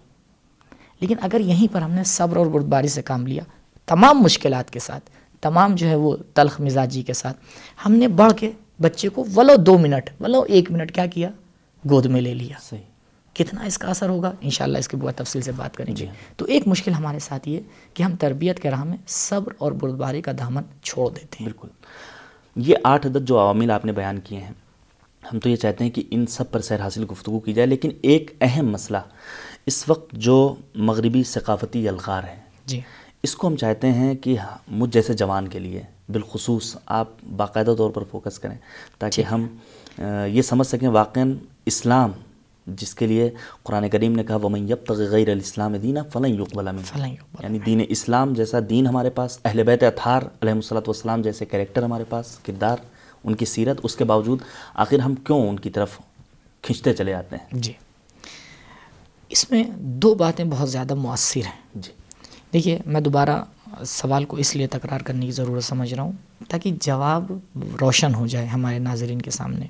[1.00, 3.42] لیکن اگر یہیں پر ہم نے صبر اور بردباری سے کام لیا
[3.86, 7.36] تمام مشکلات کے ساتھ تمام جو ہے وہ تلخ مزاجی کے ساتھ
[7.86, 11.30] ہم نے بڑھ کے بچے کو ولو دو منٹ ولو ایک منٹ کیا کیا؟
[11.90, 12.97] گود میں لے لیا۔ صحیح۔
[13.38, 16.06] کتنا اس کا اثر ہوگا؟ انشاءاللہ اس کی بہت تفصیل سے بات کریں گے۔ جی۔
[16.36, 17.60] تو ایک مشکل ہمارے ساتھ یہ
[17.94, 21.68] کہ ہم تربیت کے راہ میں صبر اور بردباری کا دامن چھوڑ دیتے ہیں۔ بالکل۔
[22.56, 24.52] یہ آٹھ عدد جو عوامل آپ نے بیان کیے ہیں
[25.32, 27.90] ہم تو یہ چاہتے ہیں کہ ان سب پر سیر حاصل گفتگو کی جائے لیکن
[28.02, 28.98] ایک اہم مسئلہ
[29.66, 32.80] اس وقت جو مغربی ثقافتی یلغار ہے۔ جی۔
[33.22, 34.36] اس کو ہم چاہتے ہیں کہ
[34.68, 38.56] مجھ جیسے جوان کے لیے بالخصوص آپ باقاعدہ طور پر فوکس کریں
[38.98, 39.46] تاکہ ہم
[40.26, 41.24] یہ سمجھ سکیں واقعا
[41.66, 42.10] اسلام
[42.76, 43.30] جس کے لیے
[43.62, 47.08] قرآن کریم نے کہا ومن یبتغ غیر الاسلام دینا فلن یقبل فلاں
[47.42, 51.82] یعنی دین اسلام جیسا دین ہمارے پاس اہل بیت اطہار علیہ الصلاۃ والسلام جیسے کریکٹر
[51.82, 52.76] ہمارے پاس کردار
[53.24, 54.38] ان کی سیرت اس کے باوجود
[54.74, 55.98] آخر ہم کیوں ان کی طرف
[56.62, 57.72] کھنچتے چلے جاتے ہیں؟ جی۔
[59.28, 61.92] اس میں دو باتیں بہت زیادہ مؤثر ہیں۔ جی۔
[62.52, 63.44] دیکھیے میں دوبارہ
[63.86, 66.12] سوال کو اس لیے تکرار کرنے کی ضرورت سمجھ رہا ہوں
[66.48, 67.32] تاکہ جواب
[67.80, 69.66] روشن ہو جائے ہمارے ناظرین کے سامنے۔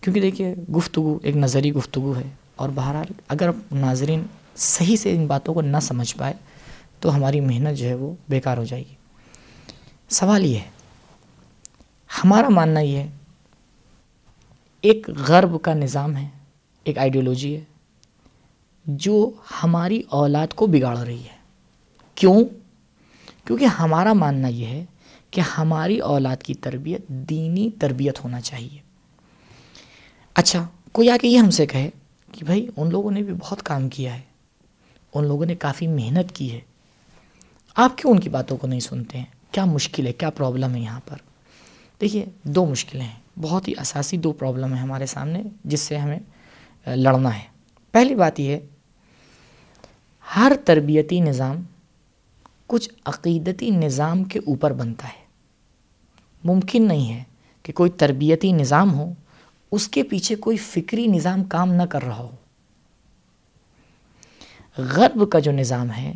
[0.00, 4.22] کیونکہ دیکھیے گفتگو ایک نظری گفتگو ہے اور بہرحال اگر ناظرین
[4.56, 6.34] صحیح سے ان باتوں کو نہ سمجھ پائے
[7.00, 8.94] تو ہماری محنت جو ہے وہ بیکار ہو جائے گی۔
[10.08, 10.68] سوال یہ ہے،
[12.24, 13.10] ہمارا ماننا یہ ہے،
[14.80, 16.28] ایک غرب کا نظام ہے،
[16.84, 17.64] ایک آئیڈیولوجی ہے،
[18.86, 19.30] جو
[19.62, 21.38] ہماری اولاد کو بگاڑ رہی ہے۔
[22.14, 22.44] کیوں؟
[23.44, 24.84] کیونکہ ہمارا ماننا یہ ہے
[25.30, 28.87] کہ ہماری اولاد کی تربیت دینی تربیت ہونا چاہیے۔
[30.38, 31.90] اچھا کوئی آ کے یہ ہم سے کہے
[32.32, 34.20] کہ بھائی ان لوگوں نے بھی بہت کام کیا ہے،
[35.14, 36.60] ان لوگوں نے کافی محنت کی ہے۔
[37.76, 40.80] آپ کیوں ان کی باتوں کو نہیں سنتے ہیں؟ کیا مشکل ہے؟ کیا پرابلم ہے
[40.80, 41.16] یہاں پر؟
[42.00, 46.18] دیکھیے، دو مشکلیں ہیں۔ بہت ہی اساسی دو پرابلم ہیں ہمارے سامنے جس سے ہمیں
[46.86, 47.44] لڑنا ہے۔
[47.90, 48.60] پہلی بات یہ ہے،
[50.36, 51.56] ہر تربیتی نظام
[52.66, 55.26] کچھ عقیدتی نظام کے اوپر بنتا ہے۔
[56.44, 57.22] ممکن نہیں ہے
[57.62, 59.12] کہ کوئی تربیتی نظام ہو
[59.70, 62.30] اس کے پیچھے کوئی فکری نظام کام نہ کر رہا ہو۔
[64.78, 66.12] غرب کا جو نظام ہے،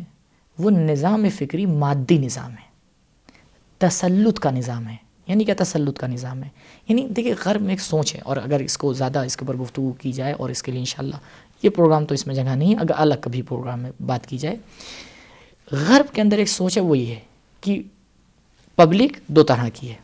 [0.59, 2.73] وہ نظام فکری مادی نظام ہے۔
[3.77, 4.95] تسلط کا نظام ہے۔
[5.27, 6.49] یعنی کیا تسلط کا نظام ہے؟
[6.87, 9.59] یعنی دیکھیے، غرب میں ایک سوچ ہے اور اگر اس کو زیادہ اس کے اوپر
[9.59, 11.15] گفتگو کی جائے اور اس کے لیے انشاءاللہ
[11.63, 14.37] یہ پروگرام تو اس میں جگہ نہیں ہے اگر الگ کبھی پروگرام میں بات کی
[14.37, 14.55] جائے۔
[15.71, 17.19] غرب کے اندر ایک سوچ ہے، وہ یہ ہے
[17.61, 17.81] کہ
[18.75, 19.95] پبلک دو طرح کی ہے۔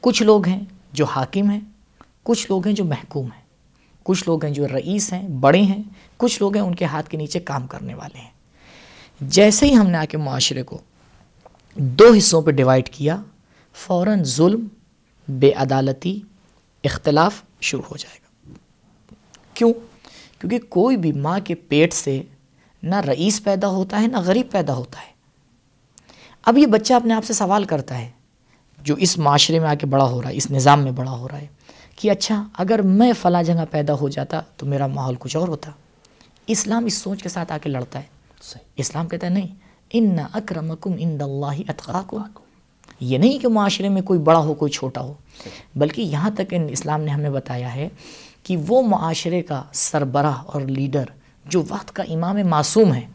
[0.00, 0.60] کچھ لوگ ہیں
[0.92, 1.60] جو حاکم ہیں
[2.28, 3.42] کچھ لوگ ہیں جو محکوم ہیں،
[4.02, 5.82] کچھ لوگ ہیں جو رئیس ہیں، بڑے ہیں،
[6.16, 8.30] کچھ لوگ ہیں ان کے ہاتھ کے نیچے کام کرنے والے ہیں۔
[9.20, 10.78] جیسے ہی ہم نے آ کے معاشرے کو
[11.74, 13.16] دو حصوں پہ ڈیوائڈ کیا،
[13.74, 14.66] فوراً ظلم،
[15.28, 16.20] بے عدالتی،
[16.84, 18.52] اختلاف شروع ہو جائے گا۔
[19.54, 19.72] کیوں؟
[20.38, 22.22] کیونکہ کوئی بھی ماں کے پیٹ سے
[22.82, 25.12] نہ رئیس پیدا ہوتا ہے، نہ غریب پیدا ہوتا ہے۔
[26.46, 28.10] اب یہ بچہ اپنے آپ سے سوال کرتا ہے،
[28.78, 31.28] جو اس معاشرے میں آ کے بڑا ہو رہا ہے، اس نظام میں بڑا ہو
[31.28, 31.57] رہا ہے
[31.98, 35.70] کہ اچھا اگر میں فلاں جگہ پیدا ہو جاتا تو میرا ماحول کچھ اور ہوتا۔
[36.46, 38.04] اسلام اس سوچ کے ساتھ آ کے لڑتا ہے۔
[38.76, 39.54] اسلام کہتا ہے نہیں
[39.90, 42.22] ان اکرمکم ان اللہ اتقاکم
[43.00, 45.14] یہ نہیں کہ معاشرے میں کوئی بڑا ہو کوئی چھوٹا ہو
[45.76, 47.88] بلکہ یہاں تک ان اسلام نے ہمیں بتایا ہے
[48.42, 51.04] کہ وہ معاشرے کا سربراہ اور لیڈر
[51.44, 53.06] جو وقت کا امام معصوم ہے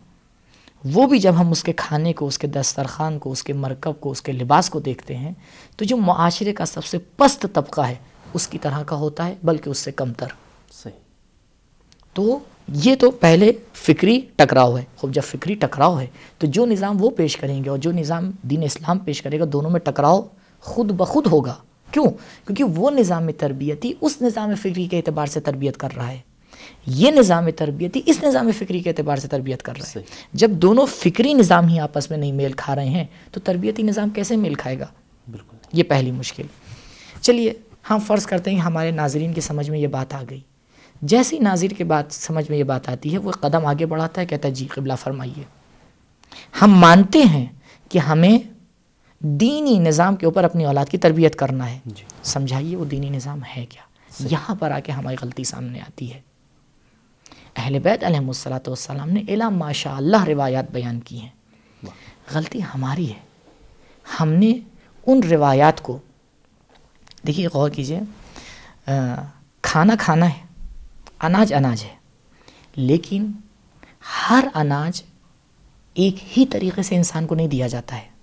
[0.86, 3.94] وہ بھی جب ہم اس کے کھانے کو اس کے دسترخوان کو اس کے مرکب
[4.00, 5.32] کو اس کے لباس کو دیکھتے ہیں
[5.78, 7.96] تو جو معاشرے کا سب سے پست طبقہ ہے
[8.34, 10.28] اس کی طرح کا ہوتا ہے بلکہ اس سے کم تر۔
[12.14, 12.40] تو
[12.74, 17.10] یہ تو پہلے فکری ٹکراؤ ہے۔ خوب جب فکری ٹکراؤ ہے تو جو نظام وہ
[17.10, 20.22] پیش کریں گے اور جو نظام دین اسلام پیش کرے گا دونوں میں ٹکراؤ
[20.60, 21.56] خود بخود ہوگا۔
[21.92, 22.06] کیوں؟
[22.46, 26.20] کیونکہ وہ نظام تربیتی اس نظام فکری کے اعتبار سے تربیت کر رہا ہے۔
[26.86, 30.02] یہ نظام تربیتی اس نظام فکری کے اعتبار سے تربیت کر رہا ہے۔
[30.34, 34.10] جب دونوں فکری نظام ہی آپس میں نہیں میل کھا رہے ہیں تو تربیتی نظام
[34.10, 34.86] کیسے میل کھائے گا؟
[35.32, 36.44] بالکل۔ یہ پہلی مشکل۔
[37.22, 37.54] چلیے
[37.90, 40.40] ہم فرض کرتے ہیں ہمارے ناظرین کی سمجھ میں یہ بات آ گئی۔
[41.02, 44.26] جیسی ناظر کے بات سمجھ میں یہ بات آتی ہے وہ قدم آگے بڑھاتا ہے
[44.26, 45.44] کہتا ہے جی قبلہ فرمائیے۔
[46.62, 47.46] ہم مانتے ہیں
[47.90, 48.40] کہ ہمیں
[49.20, 53.40] دینی نظام کے اوپر اپنی اولاد کی تربیت کرنا ہے۔ جی۔ سمجھائیے وہ دینی نظام
[53.58, 53.82] ہے کیا؟
[54.20, 56.22] یہاں پر آ کے ہماری غلطی سامنے آتی ہے۔
[57.56, 61.30] اہل بیت علیہ السلاۃ والسلام نے الا ماشاء اللہ روایات بیان کی ہیں۔
[62.34, 63.20] غلطی ہماری ہے۔
[64.20, 64.60] ہم نے
[65.06, 65.98] ان روایات کو
[67.28, 68.00] دیکھیے غور کیجیے۔
[69.62, 70.40] کھانا کھانا ہے
[71.20, 71.96] اناج اناج ہے۔
[72.76, 73.32] لیکن
[74.30, 75.04] ہر اناج
[75.94, 78.14] ایک ہی طریقے سے انسان کو نہیں دیا جاتا ہے۔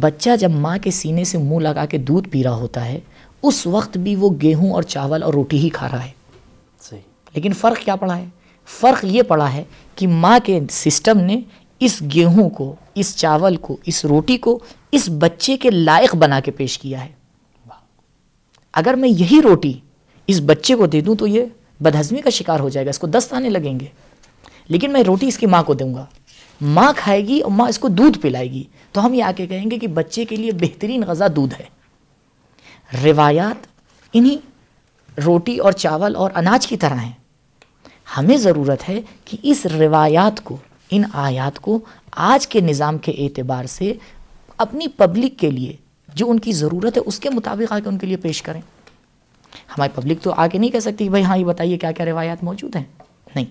[0.00, 3.00] بچہ جب ماں کے سینے سے منہ لگا کے دودھ پی رہا ہوتا ہے
[3.42, 6.10] اس وقت بھی وہ گیہوں اور چاول اور روٹی ہی کھا رہا ہے۔
[6.80, 7.00] صحیح۔
[7.34, 8.26] لیکن فرق کیا پڑا ہے؟
[8.66, 11.40] فرق یہ پڑا ہے کہ ماں کے سسٹم نے
[11.80, 14.58] اس گیہوں کو اس چاول کو اس روٹی کو
[14.92, 17.17] اس بچے کے لائق بنا کے پیش کیا ہے۔
[18.78, 19.72] اگر میں یہی روٹی
[20.26, 21.44] اس بچے کو دے دوں تو یہ
[21.80, 23.86] بدہضمی کا شکار ہو جائے گا، اس کو دست آنے لگیں گے۔
[24.68, 26.06] لیکن میں روٹی اس کی ماں کو دوں گا۔
[26.60, 28.62] ماں کھائے گی اور ماں اس کو دودھ پلائے گی۔
[28.92, 31.66] تو ہم یہ آ کے کہیں گے کہ بچے کے لیے بہترین غذا دودھ ہے۔
[33.04, 33.66] روایات
[34.12, 34.36] انہی
[35.24, 37.12] روٹی اور چاول اور اناج کی طرح ہیں۔
[38.16, 40.56] ہمیں ضرورت ہے کہ اس روایات کو،
[40.90, 41.78] ان آیات کو
[42.12, 43.92] آج کے نظام کے اعتبار سے
[44.56, 45.76] اپنی پبلک کے لیے
[46.18, 48.60] جو ان کی ضرورت ہے اس کے مطابق آ کے ان کے لیے پیش کریں۔
[49.52, 52.76] ہماری پبلک تو آگے نہیں کہہ سکتی بھائی ہاں یہ بتائیے کیا کیا روایات موجود
[52.76, 52.84] ہیں؟
[53.34, 53.44] نہیں۔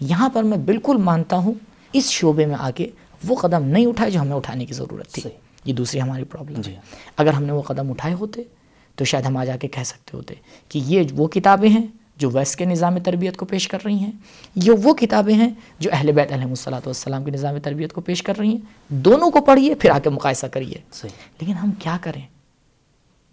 [0.00, 1.54] یہاں پر میں بالکل مانتا ہوں
[1.92, 2.90] اس شعبے میں آ کے
[3.28, 5.22] وہ قدم نہیں اٹھائے جو ہمیں اٹھانے کی ضرورت تھی۔
[5.64, 6.74] یہ دوسری ہماری پرابلم جی۔
[7.16, 8.42] اگر ہم نے وہ قدم اٹھائے ہوتے
[8.96, 10.34] تو شاید ہم آ جا کے کہہ سکتے ہوتے
[10.68, 14.12] کہ یہ وہ کتابیں ہیں جو ویسٹ کے نظام تربیت کو پیش کر رہی ہیں
[14.54, 18.22] یہ وہ کتابیں ہیں جو اہل بیت علیہ الصلاۃ والسلام کے نظام تربیت کو پیش
[18.22, 20.74] کر رہی ہیں۔ دونوں کو پڑھیے پھر آ کے مقاصہ کریے۔
[21.40, 22.22] لیکن ہم کیا کریں؟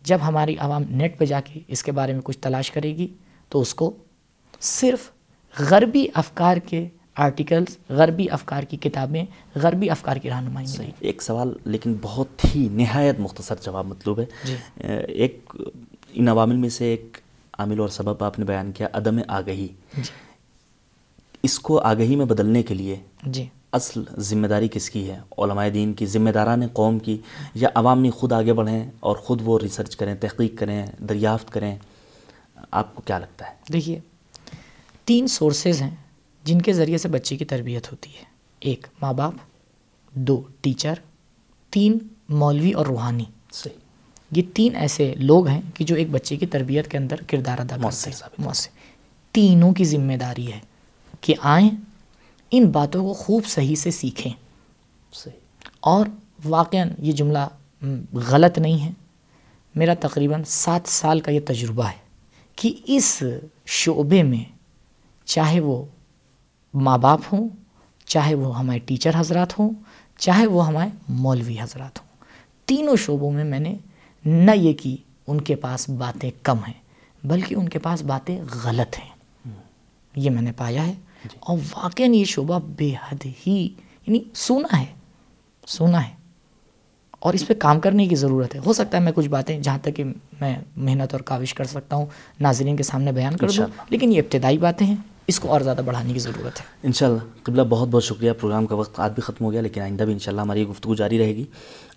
[0.04, 3.08] جب ہماری عوام نیٹ پہ جا کے اس کے بارے میں کچھ تلاش کرے گی
[3.50, 3.94] تو اس کو
[4.62, 5.12] صرف
[5.60, 11.54] غربی افکار کے آرٹیکلز غربی افکار کی کتابیں غربی افکار کی رہنمائی صحیح۔ ایک سوال
[11.66, 14.56] لیکن بہت ہی نہایت مختصر جواب مطلوب ہے۔ جی۔
[15.08, 15.56] ایک
[16.14, 17.18] ان عوامل میں سے ایک
[17.62, 20.12] عامل اور سبب آپ نے بیان کیا عدم آگہی۔ جی۔
[21.44, 25.68] اس کو آگہی میں بدلنے کے لیے جی۔ اصل ذمہ داری کس کی ہے؟ علماء
[25.68, 27.18] دین کی ذمہ داران قوم کی
[27.56, 31.78] یا عوامی خود آگے بڑھیں اور خود وہ ریسرچ کریں تحقیق کریں دریافت کریں؟
[32.72, 34.00] آپ کو کیا لگتا ہے؟ دیکھیے
[35.06, 35.96] تین سورسز ہیں
[36.44, 38.24] جن کے ذریعے سے بچے کی تربیت ہوتی ہے۔
[38.60, 39.34] ایک ماں باپ
[40.12, 40.94] دو ٹیچر
[41.70, 41.98] تین
[42.30, 43.91] مولوی اور روحانی۔ صحیح۔
[44.32, 47.76] یہ تین ایسے لوگ ہیں کہ جو ایک بچے کی تربیت کے اندر کردار ادا
[47.76, 48.70] کرتے ہیں۔ مؤثر۔
[49.32, 50.60] تینوں کی ذمہ داری ہے
[51.22, 51.70] کہ آئیں
[52.52, 54.34] ان باتوں کو خوب صحیح سے سیکھیں۔
[55.14, 55.40] صحیح۔
[55.80, 56.06] اور
[56.46, 57.48] واقعاً یہ جملہ
[58.14, 58.92] غلط نہیں ہے۔
[59.76, 61.98] میرا تقریباً سات سال کا یہ تجربہ ہے
[62.56, 63.24] کہ اس
[63.66, 64.44] شعبے میں
[65.26, 65.86] چاہے وہ
[66.74, 67.50] ماں باپ ہوں
[68.06, 69.70] چاہے وہ ہمارے ٹیچر حضرات ہوں
[70.18, 72.24] چاہے وہ ہمارے مولوی حضرات ہوں
[72.66, 73.76] تینوں شعبوں میں میں نے
[74.26, 74.96] نہ یہ کہ
[75.28, 76.82] ان کے پاس باتیں کم ہیں
[77.24, 79.12] بلکہ ان کے پاس باتیں غلط ہیں۔
[80.16, 80.94] یہ میں نے پایا ہے۔
[81.40, 83.64] اور واقعاً یہ شعبہ بے حد ہی
[84.08, 84.86] یعنی سونا ہے
[85.68, 86.14] سونا ہے۔
[87.20, 89.78] اور اس پہ کام کرنے کی ضرورت ہے۔ ہو سکتا ہے میں کچھ باتیں جہاں
[89.78, 90.04] تک کہ
[90.42, 92.06] میں محنت اور کاوش کر سکتا ہوں
[92.40, 94.96] ناظرین کے سامنے بیان کر دوں۔ لیکن یہ ابتدائی باتیں ہیں۔
[95.32, 98.76] اس کو اور زیادہ بڑھانے کی ضرورت ہے۔ انشاءاللہ قبلہ بہت بہت شکریہ پروگرام کا
[98.76, 101.46] وقت آج بھی ختم ہو گیا لیکن آئندہ بھی انشاءاللہ ہماری گفتگو جاری رہے گی۔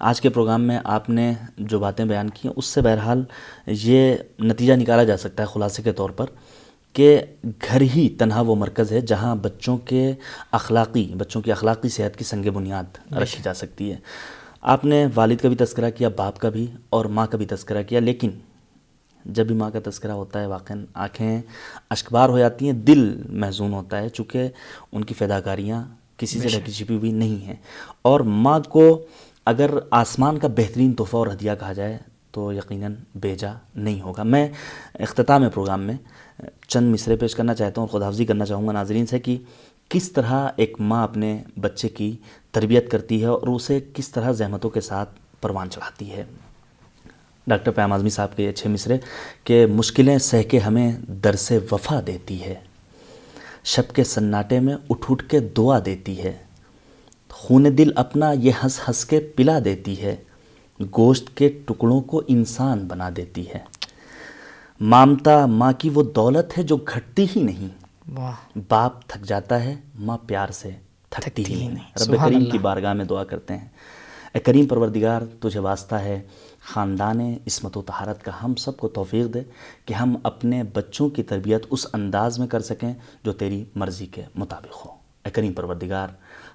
[0.00, 3.22] آج کے پروگرام میں آپ نے جو باتیں بیان کی ہیں اس سے بہرحال
[3.66, 6.26] یہ نتیجہ نکالا جا سکتا ہے خلاصے کے طور پر
[6.92, 10.12] کہ گھر ہی تنہا وہ مرکز ہے جہاں بچوں کے
[10.52, 13.96] اخلاقی بچوں کی اخلاقی صحت کی سنگ بنیاد رکھی جا سکتی ہے۔
[14.60, 17.82] آپ نے والد کا بھی تذکرہ کیا باپ کا بھی اور ماں کا بھی تذکرہ
[17.82, 18.30] کیا لیکن
[19.24, 21.42] جب بھی ماں کا تذکرہ ہوتا ہے واقعا آنکھیں
[21.90, 24.48] اشکبار ہو جاتی ہیں دل محزون ہوتا ہے چونکہ
[24.92, 25.84] ان کی فداکاریاں
[26.16, 27.56] کسی سے ڈھکی چھپی ہوئی نہیں ہیں۔
[28.02, 29.02] اور ماں کو
[29.46, 31.98] اگر آسمان کا بہترین تحفہ اور ہدیہ کہا جائے
[32.30, 34.48] تو یقیناً بیجا نہیں ہوگا۔ میں
[34.94, 35.94] اختتام پروگرام میں
[36.68, 39.38] چند مصرے پیش کرنا چاہتا ہوں خدا حافظی کرنا چاہوں گا۔ ناظرین سے کہ
[39.88, 42.16] کس طرح ایک ماں اپنے بچے کی
[42.52, 45.10] تربیت کرتی ہے اور اسے کس طرح زحمتوں کے ساتھ
[45.40, 46.24] پروان چڑھاتی ہے۔
[47.46, 48.98] ڈاکٹر پیام اعظمی صاحب کے اچھے مصرے
[49.44, 52.54] کہ مشکلیں سہ کے ہمیں درس وفا دیتی ہے
[53.64, 56.33] شب کے سناٹے میں اٹھ اٹھ کے دعا دیتی ہے
[57.28, 60.16] خون دل اپنا یہ ہنس ہنس کے پلا دیتی ہے
[60.80, 63.59] گوشت کے ٹکڑوں کو انسان بنا دیتی ہے۔
[64.80, 67.68] مامتا ماں کی وہ دولت ہے جو گھٹتی ہی نہیں۔
[68.68, 70.70] باپ تھک جاتا ہے ماں پیار سے
[71.11, 73.68] تھکتی ہی ہی نہیں۔ رب کریم۔ کی بارگاہ میں دعا کرتے ہیں۔
[74.35, 76.20] اے کریم پروردگار تجھے واسطہ ہے۔
[76.66, 79.40] خاندان عصمت و طہارت کا ہم سب کو توفیق دے
[79.85, 82.92] کہ ہم اپنے بچوں کی تربیت اس انداز میں کر سکیں
[83.24, 84.90] جو تیری مرضی کے مطابق ہو۔
[85.24, 86.09] اے کریم پروردگار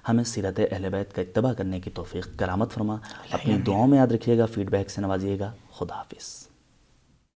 [0.08, 2.96] ہمیں سیرت اہل بیت کا اتباع کرنے کی توفیق کرامت فرما
[3.30, 6.49] اپنی دعاؤں میں یاد رکھیے گا فیڈ بیک سے نوازیے گا خدا حافظ۔